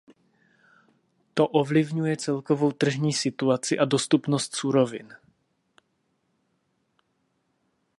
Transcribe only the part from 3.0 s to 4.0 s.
situaci a